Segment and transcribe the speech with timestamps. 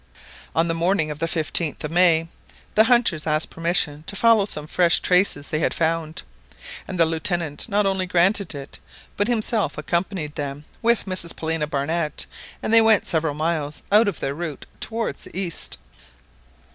[0.55, 2.27] On the morning of the 15th May
[2.73, 6.23] the hunters asked permission to follow some fresh traces they had found,
[6.87, 8.79] and the Lieutenant not only granted it,
[9.15, 12.25] but himself accompanied them with Mrs Paulina Barnett,
[12.63, 15.77] and they went several miles out of their route towards the east.